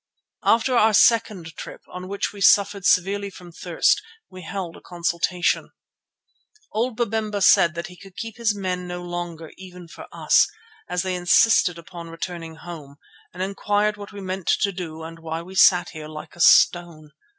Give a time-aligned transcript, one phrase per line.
[0.43, 5.69] After our second trip, on which we suffered severely from thirst, we held a consultation.
[6.71, 10.47] Old Babemba said that he could keep his men no longer, even for us,
[10.89, 12.95] as they insisted upon returning home,
[13.31, 17.11] and inquired what we meant to do and why we sat here "like a stone."